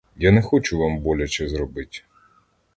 Я 0.15 0.31
не 0.31 0.41
хочу 0.41 0.77
вам 0.79 0.97
боляче 0.99 1.47
зробить. 1.47 2.05